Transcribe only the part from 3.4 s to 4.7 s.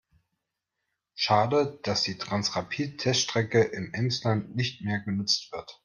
im Emsland